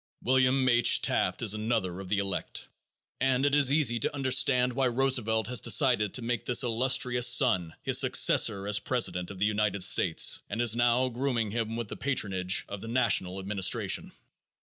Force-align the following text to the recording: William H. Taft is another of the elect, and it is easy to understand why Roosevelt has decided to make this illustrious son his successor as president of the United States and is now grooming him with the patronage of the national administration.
William 0.23 0.67
H. 0.67 1.03
Taft 1.03 1.43
is 1.43 1.53
another 1.53 1.99
of 1.99 2.09
the 2.09 2.17
elect, 2.17 2.69
and 3.19 3.45
it 3.45 3.53
is 3.53 3.71
easy 3.71 3.99
to 3.99 4.11
understand 4.15 4.73
why 4.73 4.87
Roosevelt 4.87 5.45
has 5.45 5.61
decided 5.61 6.15
to 6.15 6.23
make 6.23 6.43
this 6.43 6.63
illustrious 6.63 7.27
son 7.27 7.75
his 7.83 7.99
successor 7.99 8.67
as 8.67 8.79
president 8.79 9.29
of 9.29 9.37
the 9.37 9.45
United 9.45 9.83
States 9.83 10.39
and 10.49 10.59
is 10.59 10.75
now 10.75 11.07
grooming 11.09 11.51
him 11.51 11.75
with 11.75 11.87
the 11.87 11.95
patronage 11.97 12.65
of 12.67 12.81
the 12.81 12.87
national 12.87 13.37
administration. 13.39 14.11